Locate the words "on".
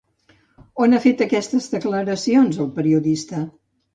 0.85-0.95